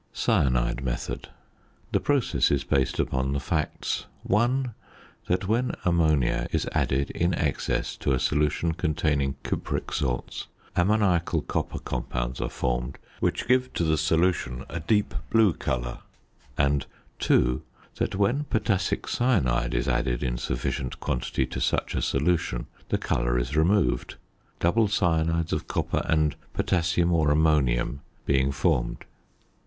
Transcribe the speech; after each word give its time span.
CYANIDE 0.15 0.81
METHOD. 0.83 1.29
The 1.91 1.99
process 1.99 2.49
is 2.49 2.63
based 2.63 2.97
upon 2.99 3.33
the 3.33 3.39
facts 3.39 4.07
(1) 4.23 4.73
that 5.27 5.47
when 5.47 5.73
ammonia 5.85 6.47
is 6.51 6.67
added 6.71 7.11
in 7.11 7.35
excess 7.35 7.97
to 7.97 8.11
a 8.11 8.19
solution 8.19 8.73
containing 8.73 9.35
cupric 9.43 9.93
salts, 9.93 10.47
ammoniacal 10.75 11.43
copper 11.43 11.77
compounds 11.77 12.41
are 12.41 12.49
formed 12.49 12.97
which 13.19 13.47
give 13.47 13.71
to 13.73 13.83
the 13.83 13.95
solution 13.95 14.65
a 14.69 14.79
deep 14.79 15.13
blue 15.29 15.53
colour; 15.53 15.99
and 16.57 16.87
(2) 17.19 17.61
that 17.97 18.15
when 18.15 18.45
potassic 18.45 19.07
cyanide 19.07 19.75
is 19.75 19.87
added 19.87 20.23
in 20.23 20.35
sufficient 20.35 20.99
quantity 20.99 21.45
to 21.45 21.61
such 21.61 21.93
a 21.93 22.01
solution 22.01 22.65
the 22.89 22.97
colour 22.97 23.37
is 23.37 23.55
removed, 23.55 24.15
double 24.59 24.87
cyanides 24.87 25.53
of 25.53 25.67
copper 25.67 26.01
and 26.05 26.35
potassium 26.53 27.13
or 27.13 27.29
ammonium 27.29 28.01
being 28.25 28.51
formed. 28.51 29.05